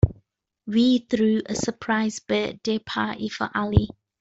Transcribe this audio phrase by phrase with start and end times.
[0.65, 3.87] We threw a surprise birthday party for Ali.